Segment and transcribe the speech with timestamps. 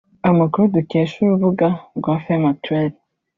[0.29, 1.67] Amakuru dukesha urubuga
[1.97, 2.97] rwa femme actuelle